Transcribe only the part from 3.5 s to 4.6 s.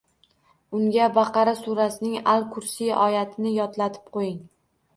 yodlatib qo‘ying.